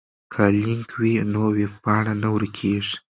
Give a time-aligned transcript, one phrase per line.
[0.33, 2.95] که لینک وي نو ویبپاڼه نه ورکیږي.